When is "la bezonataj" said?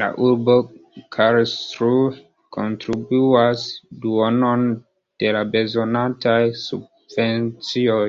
5.38-6.36